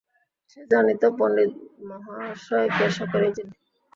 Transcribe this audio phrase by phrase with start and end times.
[0.49, 3.53] সে জানিত পণ্ডিতমহাশয়কে সকলেই চিনে।